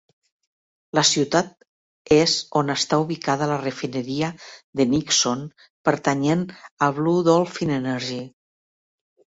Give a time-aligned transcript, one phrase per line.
[0.99, 4.33] La ciutat és on està ubicada la refineria
[4.81, 5.45] de Nixon
[5.91, 6.45] pertanyent
[6.89, 8.21] a Blue Dolphin Energy.